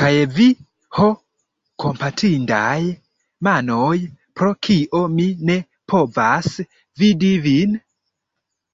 Kaj 0.00 0.08
vi, 0.34 0.44
ho, 0.98 1.06
kompatindaj 1.84 2.82
manoj, 3.48 3.96
pro 4.40 4.50
kio 4.66 5.00
mi 5.16 5.26
ne 5.50 5.56
povas 5.94 6.52
vidi 7.02 7.32
vin? 7.48 7.74